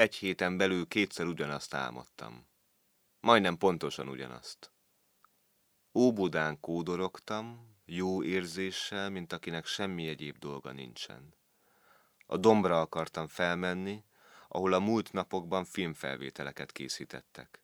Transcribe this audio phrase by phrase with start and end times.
[0.00, 2.46] egy héten belül kétszer ugyanazt álmodtam.
[3.20, 4.72] Majdnem pontosan ugyanazt.
[5.94, 11.34] Óbudán kódorogtam, jó érzéssel, mint akinek semmi egyéb dolga nincsen.
[12.26, 14.04] A dombra akartam felmenni,
[14.48, 17.62] ahol a múlt napokban filmfelvételeket készítettek.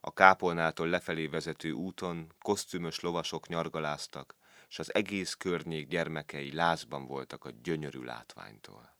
[0.00, 4.36] A kápolnától lefelé vezető úton kosztümös lovasok nyargaláztak,
[4.68, 8.95] és az egész környék gyermekei lázban voltak a gyönyörű látványtól.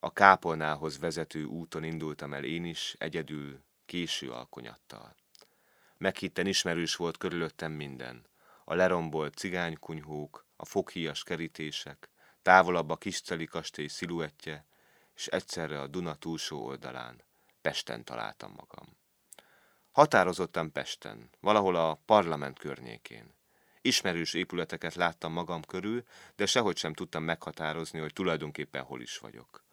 [0.00, 5.14] A kápolnához vezető úton indultam el én is, egyedül, késő alkonyattal.
[5.98, 8.26] Meghitten ismerős volt körülöttem minden.
[8.64, 12.08] A lerombolt cigánykunyhók, a foghíjas kerítések,
[12.42, 14.66] távolabb a kisceli kastély sziluettje,
[15.14, 17.22] és egyszerre a Duna túlsó oldalán,
[17.60, 18.96] Pesten találtam magam.
[19.90, 23.34] Határozottan Pesten, valahol a parlament környékén.
[23.80, 26.04] Ismerős épületeket láttam magam körül,
[26.34, 29.65] de sehogy sem tudtam meghatározni, hogy tulajdonképpen hol is vagyok.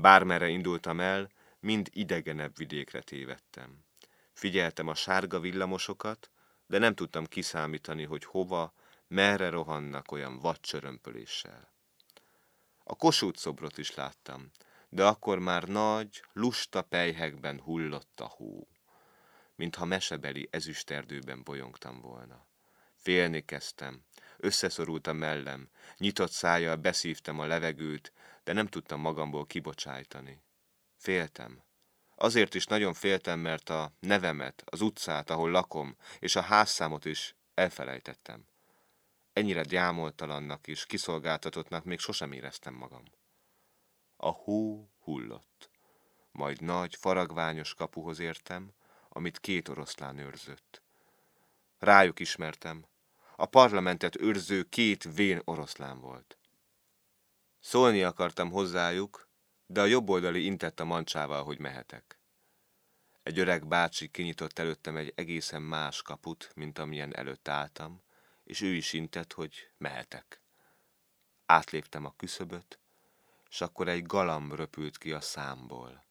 [0.00, 1.30] Bármerre indultam el,
[1.60, 3.84] mind idegenebb vidékre tévedtem.
[4.32, 6.30] Figyeltem a sárga villamosokat,
[6.66, 8.72] de nem tudtam kiszámítani, hogy hova,
[9.08, 11.72] merre rohannak olyan vadcsörömpöléssel.
[12.84, 14.50] A Kossuth szobrot is láttam,
[14.88, 18.68] de akkor már nagy, lusta pejhekben hullott a hó,
[19.54, 22.46] mintha mesebeli ezüsterdőben bolyongtam volna.
[22.94, 24.04] Félni kezdtem,
[24.38, 28.12] összeszorult a mellem, nyitott szájjal beszívtam a levegőt,
[28.44, 30.42] de nem tudtam magamból kibocsájtani.
[30.96, 31.62] Féltem.
[32.14, 37.34] Azért is nagyon féltem, mert a nevemet, az utcát, ahol lakom, és a házszámot is
[37.54, 38.46] elfelejtettem.
[39.32, 43.02] Ennyire gyámoltalannak és kiszolgáltatottnak még sosem éreztem magam.
[44.16, 45.70] A hó hullott.
[46.30, 48.72] Majd nagy, faragványos kapuhoz értem,
[49.08, 50.82] amit két oroszlán őrzött.
[51.78, 52.86] Rájuk ismertem.
[53.40, 56.38] A parlamentet őrző két vén oroszlán volt.
[57.60, 59.28] Szólni akartam hozzájuk,
[59.66, 62.18] de a jobboldali intett a mancsával, hogy mehetek.
[63.22, 68.02] Egy öreg bácsi kinyitott előttem egy egészen más kaput, mint amilyen előtt álltam,
[68.44, 70.40] és ő is intett, hogy mehetek.
[71.46, 72.78] Átléptem a küszöböt,
[73.50, 76.04] és akkor egy galamb röpült ki a számból.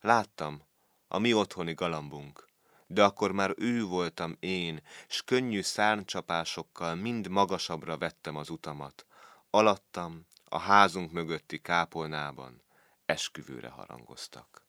[0.00, 0.62] Láttam,
[1.08, 2.48] a mi otthoni galambunk,
[2.86, 9.06] de akkor már ő voltam én, s könnyű szárnycsapásokkal mind magasabbra vettem az utamat.
[9.50, 12.62] Alattam, a házunk mögötti kápolnában
[13.06, 14.62] esküvőre harangoztak.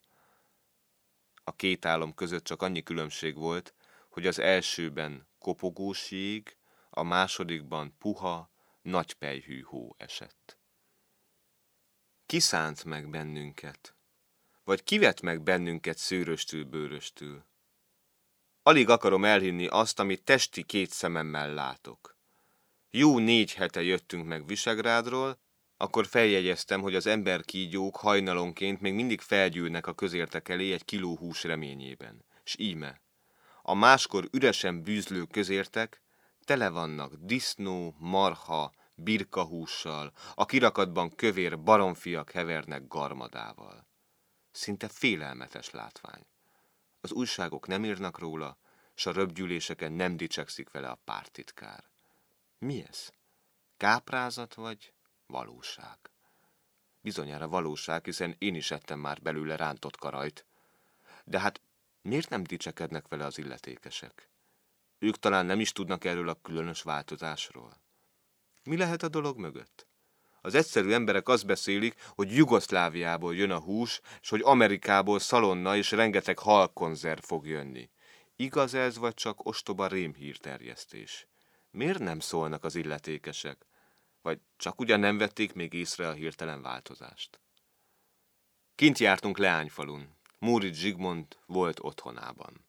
[1.44, 3.74] A két álom között csak annyi különbség volt,
[4.10, 6.58] hogy az elsőben kopogós jég,
[6.90, 8.50] a másodikban puha,
[8.82, 10.58] nagypejhű hó esett.
[12.26, 13.96] Kiszánt meg bennünket?
[14.64, 17.46] Vagy kivet meg bennünket szőröstül, bőröstül?
[18.68, 22.18] Alig akarom elhinni azt, amit testi két szememmel látok.
[22.90, 25.40] Jó négy hete jöttünk meg Visegrádról,
[25.78, 31.44] akkor feljegyeztem, hogy az emberkígyók hajnalonként még mindig felgyűlnek a közértek elé egy kiló hús
[31.44, 32.26] reményében.
[32.44, 33.02] S íme,
[33.62, 36.02] a máskor üresen bűzlő közértek
[36.44, 43.88] tele vannak disznó, marha, birkahússal, a kirakatban kövér baromfiak hevernek garmadával.
[44.52, 46.26] Szinte félelmetes látvány.
[47.06, 48.58] Az újságok nem írnak róla,
[48.94, 51.84] s a röbgyűléseken nem dicsekszik vele a pártitkár.
[52.58, 53.10] Mi ez?
[53.78, 54.94] Káprázat vagy
[55.28, 55.98] valóság?
[57.02, 60.46] Bizonyára valóság, hiszen én is ettem már belőle rántott karajt.
[61.24, 61.62] De hát
[62.02, 64.30] miért nem dicsekednek vele az illetékesek?
[65.00, 67.78] Ők talán nem is tudnak erről a különös változásról.
[68.64, 69.88] Mi lehet a dolog mögött?
[70.46, 75.92] Az egyszerű emberek azt beszélik, hogy Jugoszláviából jön a hús, és hogy Amerikából szalonna és
[75.92, 77.90] rengeteg halkonzerv fog jönni.
[78.36, 81.28] Igaz ez, vagy csak ostoba rémhírterjesztés?
[81.72, 83.66] Miért nem szólnak az illetékesek?
[84.22, 87.40] Vagy csak ugyan nem vették még észre a hirtelen változást?
[88.76, 90.18] Kint jártunk Leányfalun.
[90.40, 92.66] Múrit Zsigmond volt otthonában.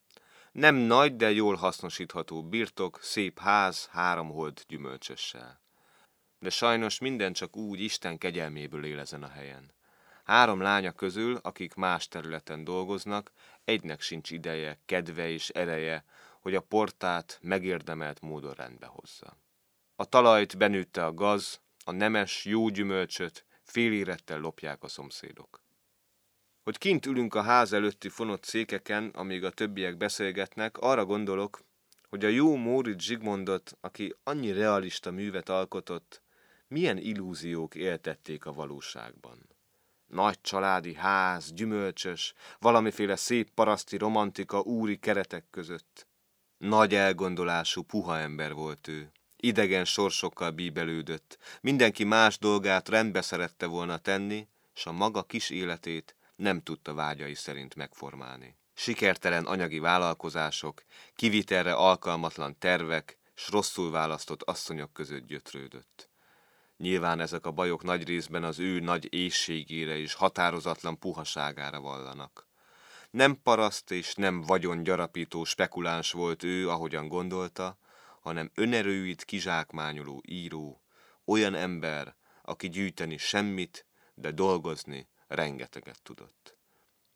[0.52, 5.64] Nem nagy, de jól hasznosítható birtok, szép ház, három hold gyümölcsössel.
[6.46, 9.70] De sajnos minden csak úgy Isten kegyelméből él ezen a helyen.
[10.24, 13.32] Három lánya közül, akik más területen dolgoznak,
[13.64, 16.04] egynek sincs ideje, kedve és ereje,
[16.40, 19.38] hogy a portát megérdemelt módon rendbe hozza.
[19.96, 25.62] A talajt benőtte a gaz, a nemes, jó gyümölcsöt félérettel lopják a szomszédok.
[26.62, 31.60] Hogy kint ülünk a ház előtti fonott székeken, amíg a többiek beszélgetnek, arra gondolok,
[32.08, 36.24] hogy a jó Móricz Zsigmondot, aki annyi realista művet alkotott,
[36.68, 39.48] milyen illúziók éltették a valóságban.
[40.06, 46.06] Nagy családi ház, gyümölcsös, valamiféle szép paraszti romantika úri keretek között.
[46.58, 49.12] Nagy elgondolású, puha ember volt ő.
[49.36, 51.38] Idegen sorsokkal bíbelődött.
[51.60, 57.34] Mindenki más dolgát rendbe szerette volna tenni, s a maga kis életét nem tudta vágyai
[57.34, 58.56] szerint megformálni.
[58.74, 60.82] Sikertelen anyagi vállalkozások,
[61.14, 66.10] kivitelre alkalmatlan tervek, s rosszul választott asszonyok között gyötrődött.
[66.76, 72.46] Nyilván ezek a bajok nagy részben az ő nagy éjségére és határozatlan puhaságára vallanak.
[73.10, 77.78] Nem paraszt és nem vagyon gyarapító spekuláns volt ő, ahogyan gondolta,
[78.20, 80.82] hanem önerőit kizsákmányoló író,
[81.24, 86.56] olyan ember, aki gyűjteni semmit, de dolgozni rengeteget tudott.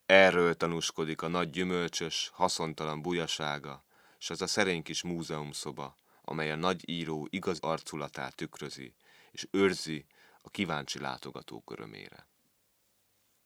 [0.07, 3.85] Erről tanúskodik a nagy gyümölcsös, haszontalan bujasága,
[4.19, 8.95] és az a szerény kis múzeumszoba, amely a nagy író igaz arculatát tükrözi,
[9.31, 10.07] és őrzi
[10.41, 12.29] a kíváncsi látogatók örömére.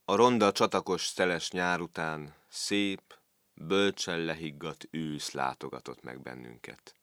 [0.04, 3.18] A ronda csatakos szeles nyár után szép,
[3.54, 6.94] bölcsen lehiggadt ősz látogatott meg bennünket.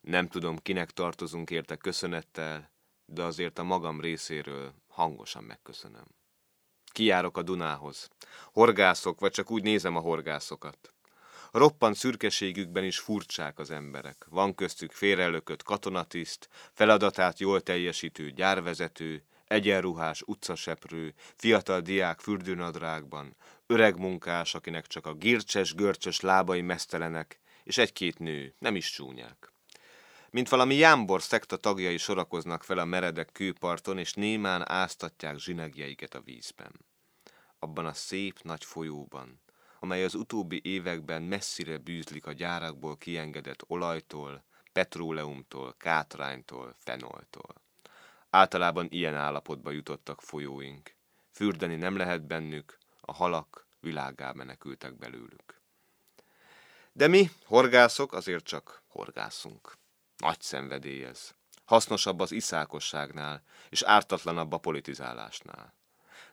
[0.00, 2.70] Nem tudom, kinek tartozunk érte köszönettel,
[3.04, 6.06] de azért a magam részéről hangosan megköszönöm.
[6.92, 8.08] Kijárok a Dunához.
[8.52, 10.94] Horgászok, vagy csak úgy nézem a horgászokat.
[11.52, 14.26] Roppant szürkeségükben is furcsák az emberek.
[14.28, 23.36] Van köztük félrelökött katonatiszt, feladatát jól teljesítő gyárvezető, egyenruhás utcaseprő, fiatal diák fürdőnadrágban,
[23.66, 29.52] öreg munkás, akinek csak a gircses, görcsös lábai mesztelenek, és egy-két nő, nem is csúnyák.
[30.30, 36.20] Mint valami jámbor szekta tagjai sorakoznak fel a meredek kőparton, és némán áztatják zsinegjeiket a
[36.20, 36.72] vízben.
[37.58, 39.40] Abban a szép nagy folyóban,
[39.78, 47.54] amely az utóbbi években messzire bűzlik a gyárakból kiengedett olajtól, petróleumtól, kátránytól, fenoltól.
[48.30, 50.94] Általában ilyen állapotba jutottak folyóink.
[51.30, 55.60] Fürdeni nem lehet bennük, a halak világá menekültek belőlük.
[56.92, 59.76] De mi, horgászok, azért csak horgászunk.
[60.16, 61.34] Nagy szenvedély ez.
[61.64, 65.74] Hasznosabb az iszákosságnál, és ártatlanabb a politizálásnál.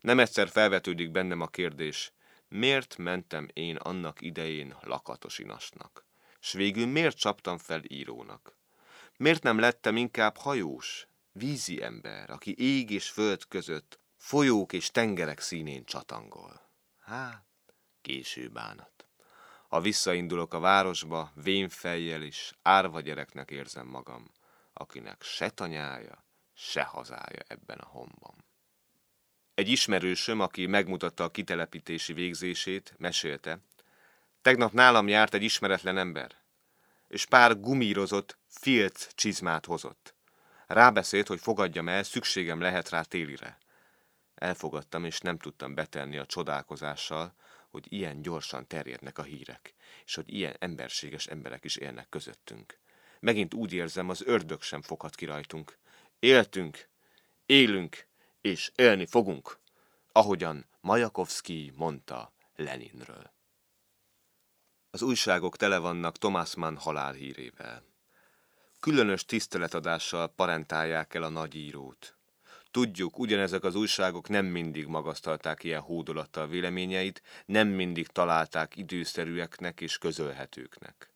[0.02, 2.14] Nem egyszer felvetődik bennem a kérdés,
[2.48, 6.06] miért mentem én annak idején lakatos inasnak?
[6.40, 8.58] S végül miért csaptam fel írónak?
[9.18, 15.40] Miért nem lettem inkább hajós, vízi ember, aki ég és föld között, folyók és tengerek
[15.40, 16.70] színén csatangol?
[17.00, 17.46] Hát,
[18.02, 19.08] késő bánat.
[19.68, 24.32] Ha visszaindulok a városba, vénfejjel is, árva gyereknek érzem magam,
[24.74, 28.45] akinek se tanyája, se hazája ebben a homban.
[29.56, 33.60] Egy ismerősöm, aki megmutatta a kitelepítési végzését, mesélte,
[34.42, 36.36] tegnap nálam járt egy ismeretlen ember,
[37.08, 40.14] és pár gumírozott filc csizmát hozott.
[40.68, 43.58] Rábeszélt, hogy fogadjam el, szükségem lehet rá télire.
[44.36, 47.34] Elfogadtam, és nem tudtam betenni a csodálkozással,
[47.70, 49.74] hogy ilyen gyorsan terjednek a hírek,
[50.06, 52.80] és hogy ilyen emberséges emberek is élnek közöttünk.
[53.20, 55.78] Megint úgy érzem, az ördög sem foghat ki rajtunk.
[56.20, 56.88] Éltünk,
[57.46, 58.08] élünk,
[58.46, 59.60] és élni fogunk,
[60.12, 63.34] ahogyan Majakovszki mondta Leninről.
[64.92, 67.84] Az újságok tele vannak Thomas Mann halálhírével.
[68.80, 72.16] Különös tiszteletadással parentálják el a nagyírót.
[72.72, 79.98] Tudjuk, ugyanezek az újságok nem mindig magasztalták ilyen hódolattal véleményeit, nem mindig találták időszerűeknek és
[79.98, 81.15] közölhetőknek.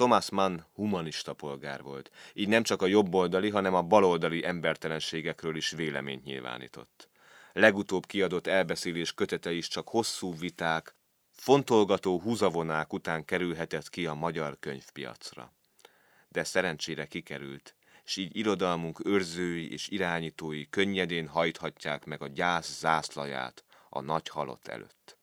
[0.00, 5.70] Thomas Mann humanista polgár volt, így nem csak a jobboldali, hanem a baloldali embertelenségekről is
[5.70, 7.08] véleményt nyilvánított.
[7.52, 10.94] Legutóbb kiadott elbeszélés kötete is csak hosszú viták,
[11.30, 15.52] fontolgató húzavonák után kerülhetett ki a magyar könyvpiacra.
[16.28, 23.64] De szerencsére kikerült, s így irodalmunk őrzői és irányítói könnyedén hajthatják meg a gyász zászlaját
[23.88, 25.19] a nagy halott előtt.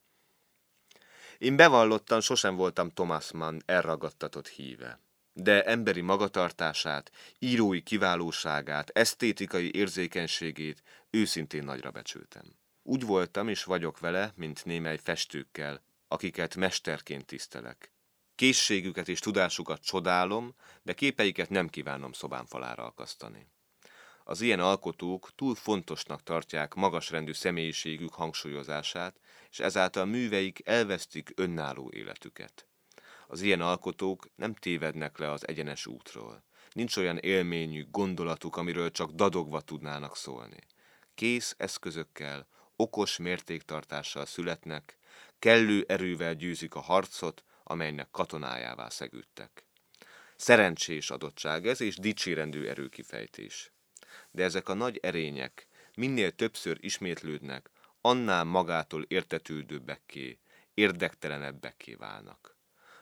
[1.37, 4.99] Én bevallottan sosem voltam Thomas Mann elragadtatott híve,
[5.33, 12.43] de emberi magatartását, írói kiválóságát, esztétikai érzékenységét őszintén nagyra becsültem.
[12.83, 17.91] Úgy voltam és vagyok vele, mint némely festőkkel, akiket mesterként tisztelek.
[18.35, 23.47] Készségüket és tudásukat csodálom, de képeiket nem kívánom szobám falára akasztani.
[24.23, 32.67] Az ilyen alkotók túl fontosnak tartják magasrendű személyiségük hangsúlyozását, és ezáltal műveik elvesztik önálló életüket.
[33.27, 36.43] Az ilyen alkotók nem tévednek le az egyenes útról.
[36.71, 40.59] Nincs olyan élményük, gondolatuk, amiről csak dadogva tudnának szólni.
[41.15, 44.97] Kész eszközökkel, okos mértéktartással születnek,
[45.39, 49.65] kellő erővel győzik a harcot, amelynek katonájává szegődtek.
[50.35, 53.71] Szerencsés adottság ez, és dicsérendő erőkifejtés.
[54.31, 57.69] De ezek a nagy erények minél többször ismétlődnek,
[58.01, 60.39] annál magától értetődőbbekké,
[60.73, 62.57] érdektelenebbeké válnak.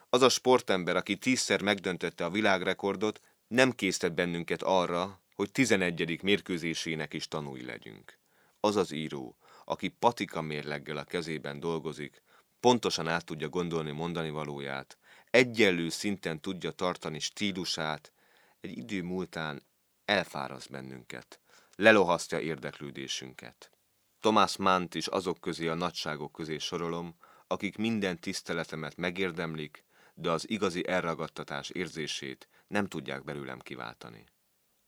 [0.08, 7.14] Az a sportember, aki tízszer megdöntötte a világrekordot, nem késztet bennünket arra, hogy tizenegyedik mérkőzésének
[7.14, 8.18] is tanúi legyünk.
[8.60, 12.22] Az az író, aki patika mérleggel a kezében dolgozik,
[12.60, 14.98] pontosan át tudja gondolni mondani valóját,
[15.30, 18.12] egyenlő szinten tudja tartani stílusát,
[18.60, 19.62] egy idő múltán
[20.04, 21.40] elfáraszt bennünket,
[21.76, 23.70] lelohasztja érdeklődésünket.
[24.26, 27.16] Thomas Mann is azok közé a nagyságok közé sorolom,
[27.46, 34.24] akik minden tiszteletemet megérdemlik, de az igazi elragadtatás érzését nem tudják belőlem kiváltani.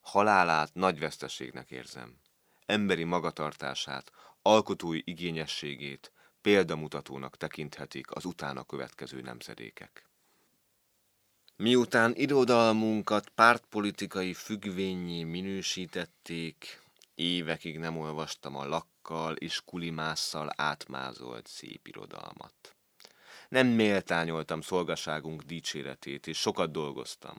[0.01, 2.21] Halálát nagy veszteségnek érzem.
[2.67, 4.11] Emberi magatartását,
[4.43, 10.09] alkotói igényességét példamutatónak tekinthetik az utána következő nemzedékek.
[11.57, 16.87] Miután irodalmunkat pártpolitikai függvényé minősítették,
[17.19, 22.77] évekig nem olvastam a lakkal és kulimásszal átmázolt szép irodalmat.
[23.49, 27.37] Nem méltányoltam szolgaságunk dicséretét, és sokat dolgoztam.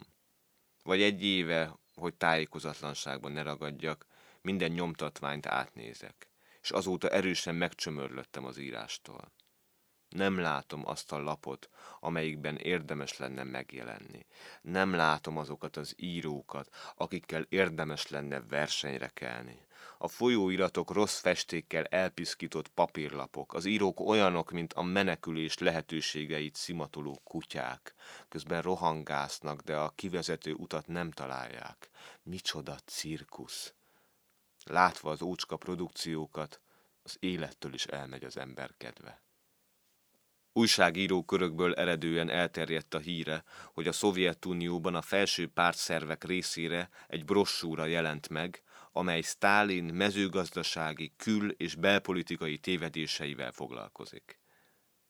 [0.84, 4.06] Vagy egy éve, hogy tájékozatlanságban ne ragadjak,
[4.42, 6.30] minden nyomtatványt átnézek,
[6.62, 9.32] és azóta erősen megcsömörlöttem az írástól.
[10.10, 14.26] Nem látom azt a lapot, amelyikben érdemes lenne megjelenni.
[14.62, 19.68] Nem látom azokat az írókat, akikkel érdemes lenne versenyre kelni.
[19.98, 27.94] A folyóiratok rossz festékkel elpiszkított papírlapok, az írók olyanok, mint a menekülés lehetőségeit szimatoló kutyák.
[28.30, 31.90] Közben rohangásznak, de a kivezető utat nem találják.
[32.24, 33.74] Micsoda cirkusz!
[34.64, 36.62] Látva az ócska produkciókat,
[37.04, 39.22] az élettől is elmegy az ember kedve.
[40.60, 47.86] Újságíró körökből eredően elterjedt a híre, hogy a Szovjetunióban a felső pártszervek részére egy brossúra
[47.86, 54.40] jelent meg, amely Stálin mezőgazdasági, kül- és belpolitikai tévedéseivel foglalkozik.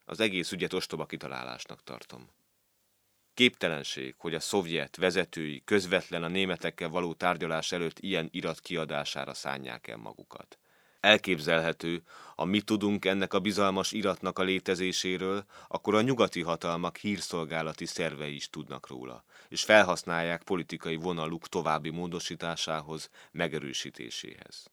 [0.06, 2.30] Az egész ügyet ostoba kitalálásnak tartom.
[3.34, 9.88] Képtelenség, hogy a szovjet vezetői közvetlen a németekkel való tárgyalás előtt ilyen irat kiadására szánják
[9.88, 10.60] el magukat.
[11.00, 12.04] Elképzelhető,
[12.36, 18.36] ha mi tudunk ennek a bizalmas iratnak a létezéséről, akkor a nyugati hatalmak hírszolgálati szervei
[18.36, 24.72] is tudnak róla, és felhasználják politikai vonaluk további módosításához, megerősítéséhez.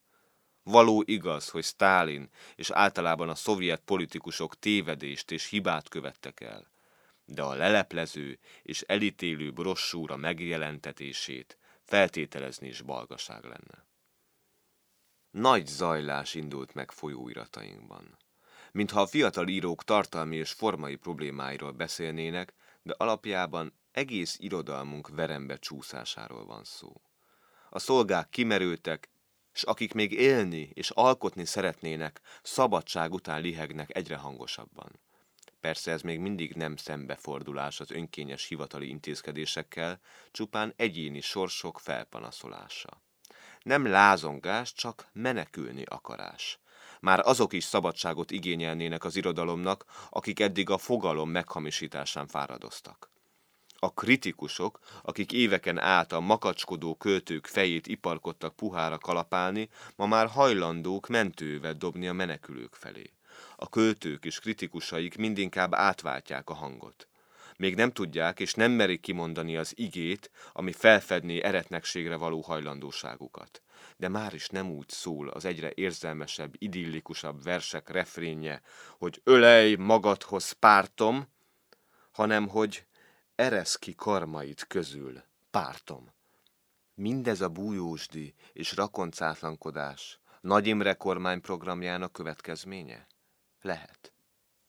[0.62, 6.71] Való igaz, hogy Stálin és általában a szovjet politikusok tévedést és hibát követtek el,
[7.25, 13.87] de a leleplező és elítélő brossúra megjelentetését feltételezni is balgaság lenne.
[15.37, 18.16] Nagy zajlás indult meg folyóiratainkban.
[18.73, 26.45] Mintha a fiatal írók tartalmi és formai problémáiról beszélnének, de alapjában egész irodalmunk verembe csúszásáról
[26.45, 27.00] van szó.
[27.71, 29.09] A szolgák kimerültek,
[29.55, 35.00] és akik még élni és alkotni szeretnének, szabadság után lihegnek egyre hangosabban.
[35.61, 40.00] Persze ez még mindig nem szembefordulás az önkényes hivatali intézkedésekkel,
[40.31, 43.05] csupán egyéni sorsok felpanaszolása.
[43.66, 46.58] Nem lázongás, csak menekülni akarás.
[47.00, 53.11] Már azok is szabadságot igényelnének az irodalomnak, akik eddig a fogalom meghamisításán fáradoztak.
[53.78, 61.08] A kritikusok, akik éveken át a makacskodó költők fejét iparkodtak puhára kalapálni, ma már hajlandók
[61.08, 63.12] mentővel dobni a menekülők felé.
[63.56, 67.08] A költők és kritikusaik mindinkább átváltják a hangot.
[67.56, 73.62] Még nem tudják és nem merik kimondani az igét, ami felfedné eretnekségre való hajlandóságukat.
[73.96, 78.62] De már is nem úgy szól az egyre érzelmesebb, idillikusabb versek refrénje,
[78.98, 81.28] hogy ölej magadhoz pártom,
[82.10, 82.86] hanem hogy
[83.34, 86.14] eresz ki karmait közül, pártom.
[86.94, 93.06] Mindez a bújósdi és rakoncátlankodás Nagy Imre kormány programjának következménye?
[93.60, 94.15] Lehet.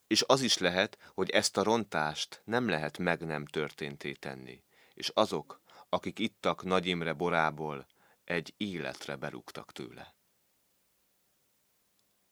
[0.07, 5.09] És az is lehet, hogy ezt a rontást nem lehet meg nem történté tenni, és
[5.13, 7.87] azok, akik ittak Nagy Imre borából,
[8.23, 10.15] egy életre berúgtak tőle.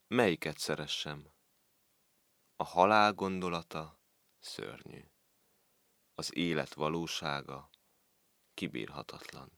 [0.07, 1.33] Melyiket szeressem?
[2.55, 3.99] A halál gondolata
[4.39, 5.03] szörnyű.
[6.15, 7.69] Az élet valósága
[8.53, 9.51] kibírhatatlan.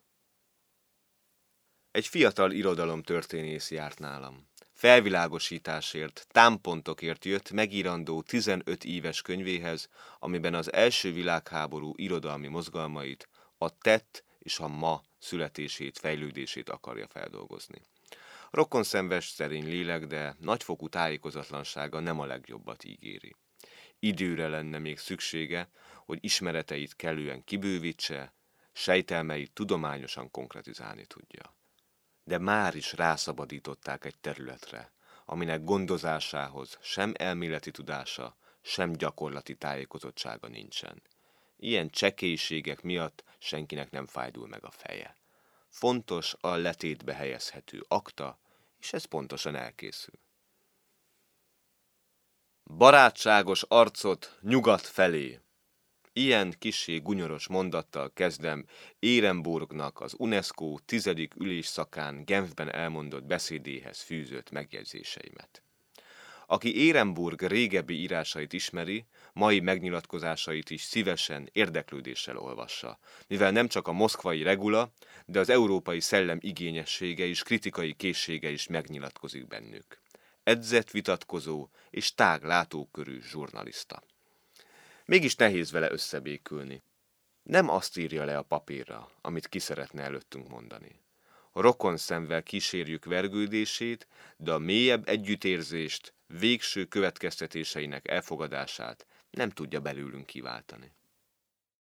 [1.91, 11.13] Egy fiatal irodalomtörténész járt nálam felvilágosításért, támpontokért jött megírandó 15 éves könyvéhez, amiben az első
[11.13, 17.81] világháború irodalmi mozgalmait, a tett és a ma születését, fejlődését akarja feldolgozni.
[18.51, 23.35] Rokon szenves szerény lélek, de nagyfokú tájékozatlansága nem a legjobbat ígéri.
[23.99, 25.69] Időre lenne még szüksége,
[26.05, 28.33] hogy ismereteit kellően kibővítse,
[28.73, 31.56] sejtelmeit tudományosan konkretizálni tudja
[32.27, 34.91] de már is rászabadították egy területre,
[35.25, 41.01] aminek gondozásához sem elméleti tudása, sem gyakorlati tájékozottsága nincsen.
[41.57, 45.17] Ilyen csekélységek miatt senkinek nem fájdul meg a feje.
[45.67, 48.39] Fontos a letétbe helyezhető akta,
[48.79, 50.19] és ez pontosan elkészül.
[52.63, 55.39] barátságos arcot nyugat felé.
[56.17, 58.65] Ilyen kisé gunyoros mondattal kezdem
[58.99, 65.63] Érenburgnak az UNESCO tizedik ülésszakán Genfben elmondott beszédéhez fűzött megjegyzéseimet.
[66.45, 73.91] Aki Érenburg régebbi írásait ismeri, mai megnyilatkozásait is szívesen, érdeklődéssel olvassa, mivel nem csak a
[73.91, 74.91] moszkvai regula,
[75.25, 80.01] de az európai szellem igényessége és kritikai készsége is megnyilatkozik bennük.
[80.43, 84.03] Edzett vitatkozó és tág látókörű zsurnalista.
[85.07, 86.83] Mégis nehéz vele összebékülni.
[87.43, 90.99] Nem azt írja le a papírra, amit ki szeretne előttünk mondani.
[91.51, 100.25] A rokon szemvel kísérjük vergődését, de a mélyebb együttérzést, végső következtetéseinek elfogadását nem tudja belőlünk
[100.25, 100.91] kiváltani.